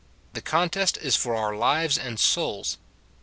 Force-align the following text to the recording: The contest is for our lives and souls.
The 0.33 0.41
contest 0.41 0.97
is 0.97 1.15
for 1.15 1.35
our 1.35 1.55
lives 1.55 1.95
and 1.95 2.19
souls. 2.19 2.79